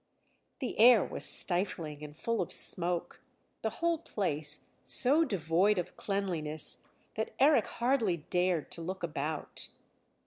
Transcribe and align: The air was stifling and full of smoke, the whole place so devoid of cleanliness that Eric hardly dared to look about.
The 0.61 0.79
air 0.79 1.05
was 1.05 1.25
stifling 1.25 2.03
and 2.03 2.17
full 2.17 2.41
of 2.41 2.51
smoke, 2.51 3.21
the 3.61 3.69
whole 3.69 3.99
place 3.99 4.71
so 4.83 5.23
devoid 5.23 5.77
of 5.77 5.95
cleanliness 5.95 6.77
that 7.13 7.35
Eric 7.37 7.67
hardly 7.67 8.17
dared 8.17 8.71
to 8.71 8.81
look 8.81 9.03
about. 9.03 9.67